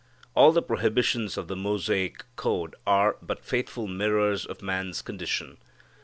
[0.33, 5.59] All the prohibitions of the Mosaic code are but faithful mirrors of man's condition.